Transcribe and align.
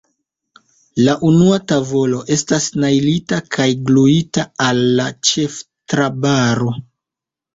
La 1.07 1.13
unua 1.27 1.57
tavolo 1.71 2.21
estas 2.35 2.65
najlita 2.83 3.37
kaj 3.57 3.67
gluita 3.89 4.45
al 4.69 4.81
la 5.01 5.05
ĉeftrabaro. 5.33 6.73